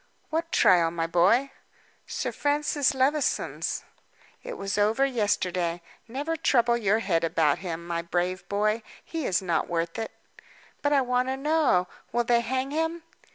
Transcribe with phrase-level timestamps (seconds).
[0.31, 1.51] "What trial, my boy?"
[2.07, 3.83] "Sir Francis Levison's."
[4.41, 5.83] "It was over yesterday.
[6.07, 10.09] Never trouble your head about him, my brave boy, he is not worth it."
[10.81, 11.87] "But I want to know.
[12.11, 13.03] Will they hang him?"